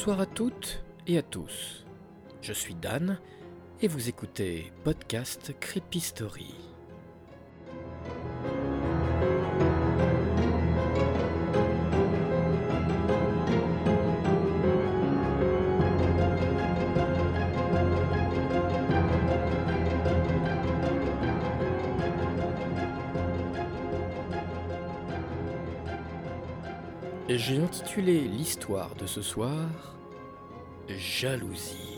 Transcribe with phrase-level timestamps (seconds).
[0.00, 1.84] Bonsoir à toutes et à tous.
[2.40, 3.18] Je suis Dan
[3.82, 6.69] et vous écoutez Podcast Creepy Story.
[27.36, 29.68] J'ai intitulé l'histoire de ce soir
[30.88, 31.89] Jalousie.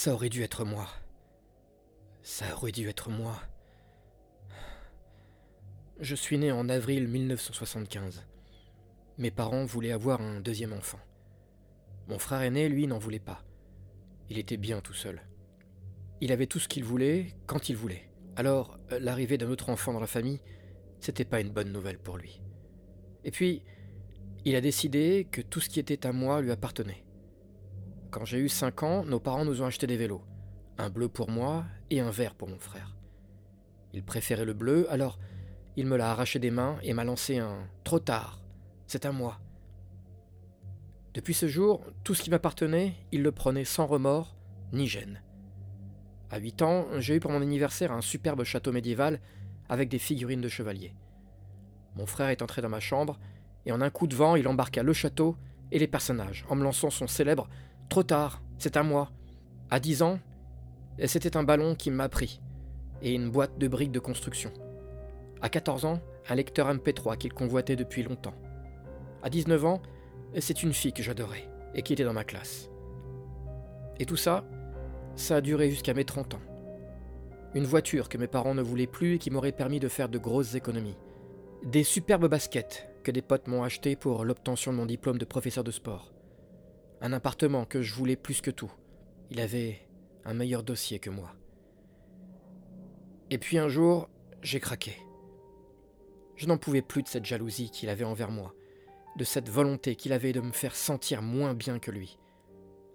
[0.00, 0.86] Ça aurait dû être moi.
[2.22, 3.42] Ça aurait dû être moi.
[5.98, 8.24] Je suis né en avril 1975.
[9.18, 11.00] Mes parents voulaient avoir un deuxième enfant.
[12.06, 13.42] Mon frère aîné, lui, n'en voulait pas.
[14.30, 15.20] Il était bien tout seul.
[16.20, 18.08] Il avait tout ce qu'il voulait, quand il voulait.
[18.36, 20.40] Alors, l'arrivée d'un autre enfant dans la famille,
[21.00, 22.40] c'était pas une bonne nouvelle pour lui.
[23.24, 23.64] Et puis,
[24.44, 27.02] il a décidé que tout ce qui était à moi lui appartenait.
[28.10, 30.22] Quand j'ai eu 5 ans, nos parents nous ont acheté des vélos.
[30.78, 32.96] Un bleu pour moi et un vert pour mon frère.
[33.92, 35.18] Il préférait le bleu, alors
[35.76, 38.40] il me l'a arraché des mains et m'a lancé un Trop tard,
[38.86, 39.38] c'est à moi.
[41.12, 44.36] Depuis ce jour, tout ce qui m'appartenait, il le prenait sans remords
[44.72, 45.22] ni gêne.
[46.30, 49.20] À 8 ans, j'ai eu pour mon anniversaire un superbe château médiéval
[49.68, 50.94] avec des figurines de chevaliers.
[51.96, 53.18] Mon frère est entré dans ma chambre
[53.66, 55.36] et en un coup de vent, il embarqua le château
[55.72, 57.48] et les personnages en me lançant son célèbre
[57.88, 59.10] Trop tard, c'est à moi.
[59.70, 60.18] À 10 ans,
[61.06, 62.40] c'était un ballon qui m'a pris,
[63.00, 64.52] et une boîte de briques de construction.
[65.40, 68.34] À 14 ans, un lecteur MP3 qu'il convoitait depuis longtemps.
[69.22, 69.82] À 19 ans,
[70.38, 72.68] c'est une fille que j'adorais, et qui était dans ma classe.
[73.98, 74.44] Et tout ça,
[75.16, 76.42] ça a duré jusqu'à mes 30 ans.
[77.54, 80.18] Une voiture que mes parents ne voulaient plus et qui m'aurait permis de faire de
[80.18, 80.98] grosses économies.
[81.64, 85.64] Des superbes baskets que des potes m'ont achetées pour l'obtention de mon diplôme de professeur
[85.64, 86.12] de sport.
[87.00, 88.72] Un appartement que je voulais plus que tout.
[89.30, 89.78] Il avait
[90.24, 91.34] un meilleur dossier que moi.
[93.30, 94.08] Et puis un jour,
[94.42, 94.96] j'ai craqué.
[96.36, 98.54] Je n'en pouvais plus de cette jalousie qu'il avait envers moi,
[99.16, 102.18] de cette volonté qu'il avait de me faire sentir moins bien que lui.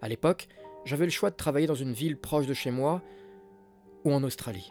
[0.00, 0.48] À l'époque,
[0.84, 3.02] j'avais le choix de travailler dans une ville proche de chez moi
[4.04, 4.70] ou en Australie.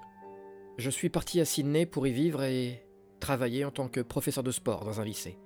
[0.78, 2.86] Je suis parti à Sydney pour y vivre et
[3.20, 5.40] travailler en tant que professeur de sport dans un lycée.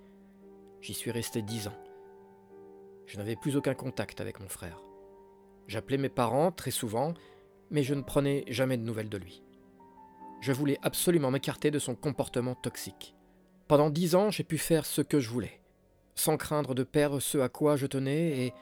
[0.81, 1.86] J'y suis resté dix ans.
[3.07, 4.83] Je n'avais plus aucun contact avec mon frère.
[5.67, 7.13] J'appelais mes parents très souvent,
[7.71, 9.43] mais je ne prenais jamais de nouvelles de lui.
[10.41, 13.15] Je voulais absolument m'écarter de son comportement toxique.
[13.67, 15.61] Pendant dix ans, j'ai pu faire ce que je voulais,
[16.15, 18.53] sans craindre de perdre ce à quoi je tenais et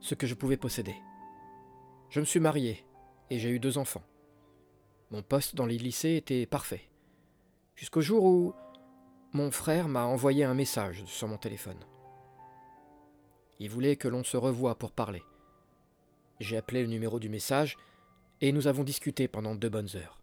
[0.00, 0.96] ce que je pouvais posséder.
[2.10, 2.84] Je me suis marié
[3.30, 4.04] et j'ai eu deux enfants.
[5.10, 6.90] Mon poste dans les lycées était parfait.
[7.76, 8.54] Jusqu'au jour où
[9.32, 11.78] mon frère m'a envoyé un message sur mon téléphone.
[13.60, 15.22] Il voulait que l'on se revoie pour parler.
[16.40, 17.76] J'ai appelé le numéro du message
[18.40, 20.20] et nous avons discuté pendant deux bonnes heures.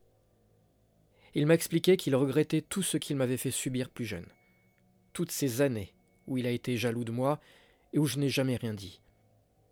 [1.33, 4.27] Il m'a expliqué qu'il regrettait tout ce qu'il m'avait fait subir plus jeune,
[5.13, 5.93] toutes ces années
[6.27, 7.39] où il a été jaloux de moi
[7.93, 9.01] et où je n'ai jamais rien dit.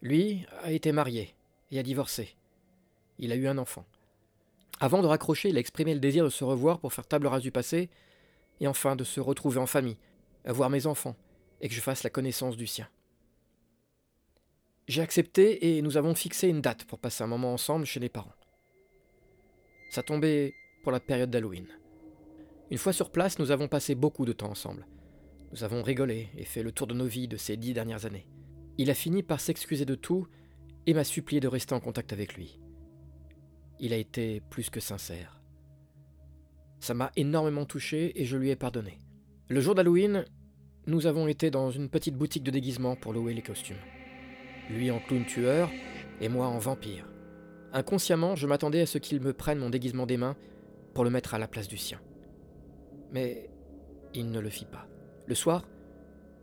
[0.02, 1.36] Lui a été marié
[1.72, 2.36] et a divorcé.
[3.18, 3.86] Il a eu un enfant.
[4.80, 7.42] Avant de raccrocher, il a exprimé le désir de se revoir pour faire table rase
[7.42, 7.90] du passé
[8.62, 9.98] et enfin de se retrouver en famille,
[10.46, 11.18] à voir mes enfants
[11.60, 12.88] et que je fasse la connaissance du sien.
[14.90, 18.10] J'ai accepté et nous avons fixé une date pour passer un moment ensemble chez les
[18.10, 18.34] parents.
[19.92, 21.68] Ça tombait pour la période d'Halloween.
[22.72, 24.88] Une fois sur place, nous avons passé beaucoup de temps ensemble.
[25.52, 28.26] Nous avons rigolé et fait le tour de nos vies de ces dix dernières années.
[28.80, 30.26] Il a fini par s'excuser de tout
[30.88, 32.60] et m'a supplié de rester en contact avec lui.
[33.80, 35.40] Il a été plus que sincère.
[36.80, 38.98] Ça m'a énormément touché et je lui ai pardonné.
[39.50, 40.26] Le jour d'Halloween,
[40.88, 43.78] nous avons été dans une petite boutique de déguisement pour louer les costumes
[44.70, 45.70] lui en clown tueur
[46.22, 47.06] et moi en vampire.
[47.74, 50.36] Inconsciemment, je m'attendais à ce qu'il me prenne mon déguisement des mains
[50.94, 52.00] pour le mettre à la place du sien.
[53.12, 53.50] Mais
[54.14, 54.88] il ne le fit pas.
[55.28, 55.68] Le soir,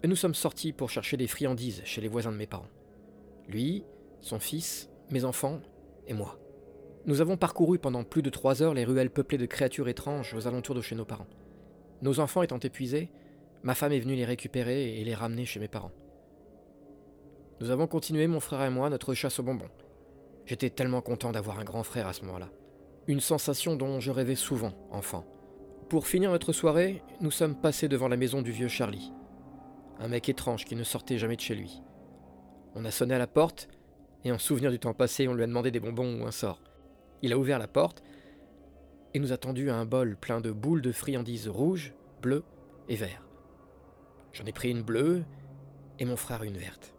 [0.05, 2.69] nous sommes sortis pour chercher des friandises chez les voisins de mes parents.
[3.49, 3.85] Lui,
[4.21, 5.61] son fils, mes enfants
[6.07, 6.39] et moi.
[7.07, 10.47] Nous avons parcouru pendant plus de trois heures les ruelles peuplées de créatures étranges aux
[10.47, 11.29] alentours de chez nos parents.
[12.03, 13.11] Nos enfants étant épuisés,
[13.63, 15.93] ma femme est venue les récupérer et les ramener chez mes parents.
[17.59, 19.71] Nous avons continué, mon frère et moi, notre chasse aux bonbons.
[20.45, 22.51] J'étais tellement content d'avoir un grand frère à ce moment-là.
[23.07, 25.25] Une sensation dont je rêvais souvent, enfant.
[25.89, 29.11] Pour finir notre soirée, nous sommes passés devant la maison du vieux Charlie.
[29.99, 31.81] Un mec étrange qui ne sortait jamais de chez lui.
[32.75, 33.69] On a sonné à la porte,
[34.25, 36.61] et en souvenir du temps passé, on lui a demandé des bonbons ou un sort.
[37.23, 38.03] Il a ouvert la porte
[39.15, 42.45] et nous a tendu un bol plein de boules de friandises rouges, bleues
[42.91, 43.23] et vertes.
[44.33, 45.25] J'en ai pris une bleue
[45.99, 46.96] et mon frère une verte.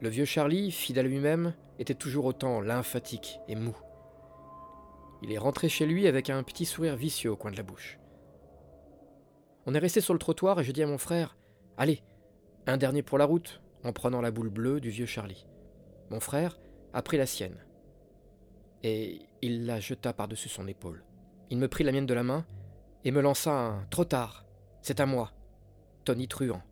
[0.00, 3.76] Le vieux Charlie, fidèle à lui-même, était toujours autant lymphatique et mou.
[5.22, 7.98] Il est rentré chez lui avec un petit sourire vicieux au coin de la bouche.
[9.66, 11.36] On est resté sur le trottoir et j'ai dit à mon frère
[11.76, 12.02] Allez,
[12.66, 15.46] un dernier pour la route, en prenant la boule bleue du vieux Charlie.
[16.08, 16.58] Mon frère
[16.94, 17.58] a pris la sienne
[18.82, 21.04] et il la jeta par-dessus son épaule.
[21.50, 22.46] Il me prit la mienne de la main
[23.04, 24.46] et me lança un Trop tard,
[24.82, 25.32] c'est à moi,
[26.04, 26.62] Tony Truant,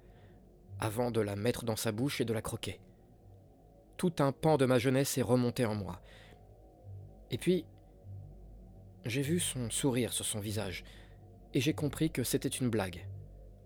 [0.80, 2.80] avant de la mettre dans sa bouche et de la croquer.
[3.98, 6.00] Tout un pan de ma jeunesse est remonté en moi.
[7.32, 7.66] Et puis,
[9.04, 10.84] j'ai vu son sourire sur son visage,
[11.52, 13.06] et j'ai compris que c'était une blague,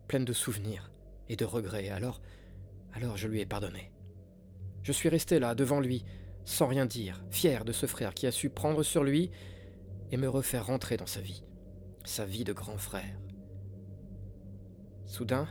[0.08, 0.90] pleine de souvenirs
[1.29, 1.90] et de regrets.
[1.90, 2.23] Alors,
[2.94, 3.93] alors je lui ai pardonné.
[4.82, 6.05] Je suis resté là, devant lui,
[6.44, 9.31] sans rien dire, fier de ce frère qui a su prendre sur lui
[10.11, 11.44] et me refaire rentrer dans sa vie,
[12.05, 13.20] sa vie de grand frère.
[15.05, 15.46] Soudain,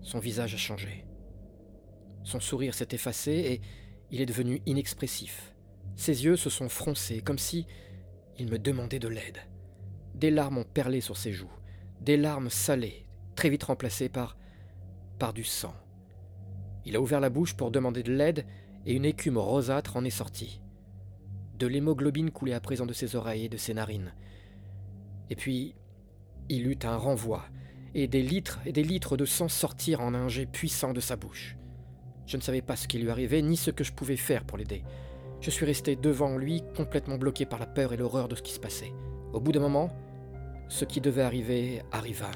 [0.00, 1.03] son visage a changé.
[2.24, 3.60] Son sourire s'est effacé et
[4.10, 5.54] il est devenu inexpressif.
[5.96, 7.66] Ses yeux se sont froncés comme si
[8.38, 9.38] il me demandait de l'aide.
[10.14, 11.52] Des larmes ont perlé sur ses joues,
[12.00, 13.06] des larmes salées,
[13.36, 14.36] très vite remplacées par
[15.18, 15.74] par du sang.
[16.84, 18.44] Il a ouvert la bouche pour demander de l'aide
[18.84, 20.60] et une écume rosâtre en est sortie.
[21.58, 24.12] De l'hémoglobine coulait à présent de ses oreilles et de ses narines.
[25.30, 25.74] Et puis,
[26.48, 27.44] il eut un renvoi,
[27.94, 31.16] et des litres et des litres de sang sortirent en un jet puissant de sa
[31.16, 31.56] bouche.
[32.26, 34.58] Je ne savais pas ce qui lui arrivait, ni ce que je pouvais faire pour
[34.58, 34.82] l'aider.
[35.40, 38.52] Je suis resté devant lui, complètement bloqué par la peur et l'horreur de ce qui
[38.52, 38.92] se passait.
[39.32, 39.90] Au bout d'un moment,
[40.68, 42.30] ce qui devait arriver arriva.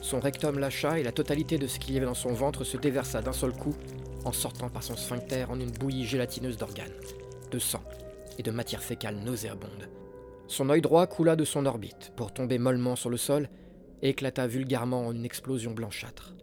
[0.00, 2.76] Son rectum lâcha et la totalité de ce qu'il y avait dans son ventre se
[2.76, 3.74] déversa d'un seul coup
[4.24, 6.92] en sortant par son sphincter en une bouillie gélatineuse d'organes,
[7.50, 7.82] de sang
[8.38, 9.88] et de matière fécale nauséabonde.
[10.48, 13.48] Son œil droit coula de son orbite pour tomber mollement sur le sol
[14.02, 16.34] et éclata vulgairement en une explosion blanchâtre.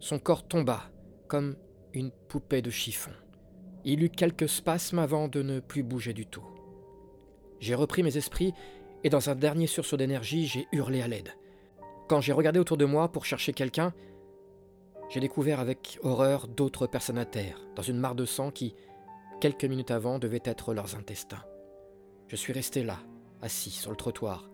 [0.00, 0.82] Son corps tomba
[1.28, 1.54] comme
[1.98, 3.10] une poupée de chiffon.
[3.84, 6.44] Il eut quelques spasmes avant de ne plus bouger du tout.
[7.60, 8.54] J'ai repris mes esprits
[9.04, 11.30] et dans un dernier sursaut d'énergie, j'ai hurlé à l'aide.
[12.08, 13.92] Quand j'ai regardé autour de moi pour chercher quelqu'un,
[15.10, 18.74] j'ai découvert avec horreur d'autres personnes à terre, dans une mare de sang qui,
[19.40, 21.44] quelques minutes avant, devait être leurs intestins.
[22.28, 22.98] Je suis resté là,
[23.42, 24.50] assis sur le trottoir,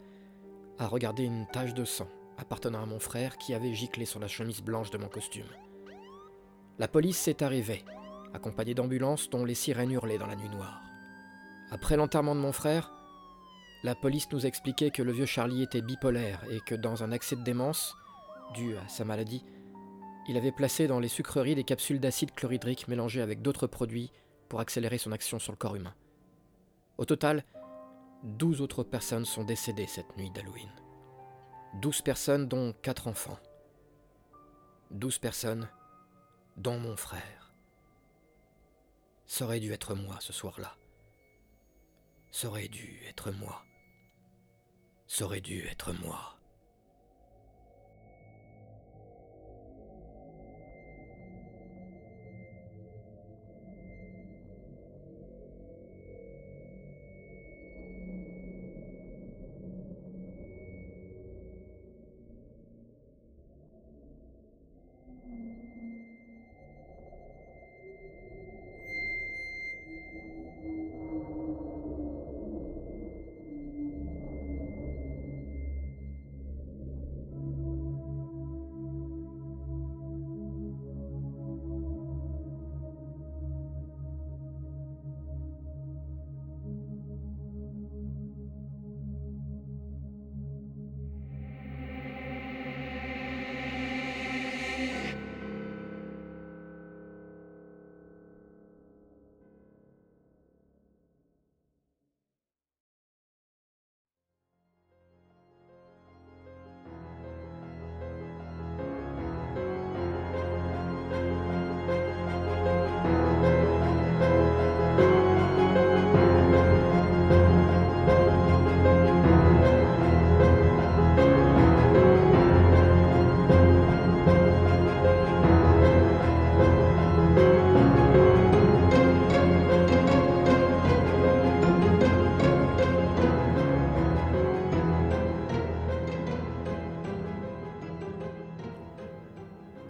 [0.78, 2.08] à regarder une tache de sang
[2.38, 5.46] appartenant à mon frère qui avait giclé sur la chemise blanche de mon costume.
[6.78, 7.84] La police est arrivée,
[8.32, 10.80] accompagnée d'ambulances dont les sirènes hurlaient dans la nuit noire.
[11.70, 12.92] Après l'enterrement de mon frère,
[13.84, 17.36] la police nous expliquait que le vieux Charlie était bipolaire et que dans un accès
[17.36, 17.94] de démence,
[18.54, 19.44] dû à sa maladie,
[20.26, 24.10] il avait placé dans les sucreries des capsules d'acide chlorhydrique mélangées avec d'autres produits
[24.48, 25.94] pour accélérer son action sur le corps humain.
[26.98, 27.44] Au total,
[28.24, 30.70] 12 autres personnes sont décédées cette nuit d'Halloween.
[31.82, 33.38] 12 personnes dont 4 enfants.
[34.90, 35.68] 12 personnes
[36.56, 37.52] dont mon frère.
[39.26, 40.76] Ça aurait dû être moi ce soir-là.
[42.30, 43.64] Ça aurait dû être moi.
[45.06, 46.38] Ça aurait dû être moi.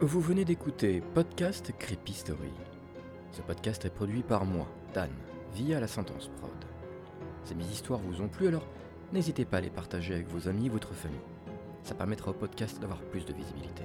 [0.06, 2.52] Vous venez d'écouter Podcast Creepy Story.
[3.32, 5.08] Ce podcast est produit par moi, Dan,
[5.54, 6.50] via la Sentence Prod.
[7.44, 8.68] Si mes histoires vous ont plu, alors
[9.14, 11.16] n'hésitez pas à les partager avec vos amis votre famille.
[11.84, 13.84] Ça permettra au podcast d'avoir plus de visibilité.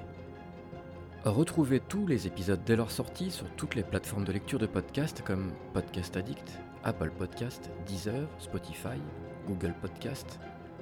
[1.24, 5.22] Retrouvez tous les épisodes dès leur sortie sur toutes les plateformes de lecture de podcasts
[5.22, 9.00] comme Podcast Addict, Apple Podcast, Deezer, Spotify,
[9.46, 10.38] Google Podcast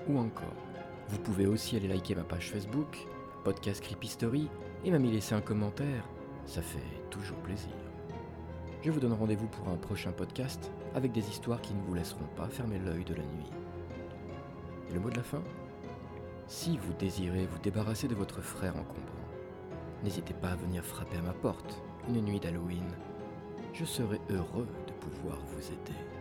[0.09, 0.57] ou encore.
[1.11, 3.07] Vous pouvez aussi aller liker ma page Facebook,
[3.45, 4.49] Podcast Creepy Story,
[4.85, 6.09] et même y laisser un commentaire,
[6.47, 6.79] ça fait
[7.11, 7.71] toujours plaisir.
[8.83, 12.29] Je vous donne rendez-vous pour un prochain podcast avec des histoires qui ne vous laisseront
[12.37, 13.51] pas fermer l'œil de la nuit.
[14.89, 15.43] Et le mot de la fin?
[16.47, 19.29] Si vous désirez vous débarrasser de votre frère encombrant,
[20.03, 22.89] n'hésitez pas à venir frapper à ma porte une nuit d'Halloween.
[23.75, 26.18] Je serai heureux de pouvoir vous aider.